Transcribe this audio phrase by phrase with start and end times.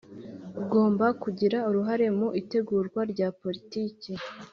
[0.61, 4.11] Ugomba kugira uruhare mu itegurwa rya politiki